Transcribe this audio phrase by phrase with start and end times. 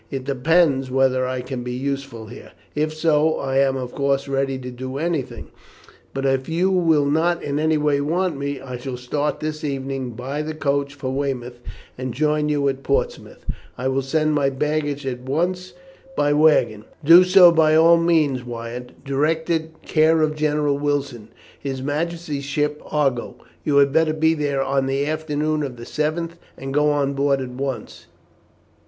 [0.09, 4.57] "It depends whether I can be useful here; if so, I am of course ready
[4.57, 5.51] to do anything,
[6.11, 10.13] but if you will not in any way want me, I shall start this evening
[10.13, 11.59] by the coach for Weymouth,
[11.99, 13.45] and join you at Portsmouth.
[13.77, 15.73] I will send my baggage off at once
[16.17, 19.03] by waggon." "Do so by all means, Wyatt.
[19.03, 21.27] Direct it 'Care of General Wilson,
[21.59, 26.39] His Majesty's ship Argo.' You had better be there on the afternoon of the 7th,
[26.57, 28.07] and go on board at once.